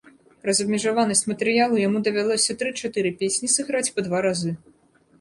[0.45, 4.51] Праз абмежаванасць матэрыялу яму давялося тры-чатыры песні сыграць па два разы.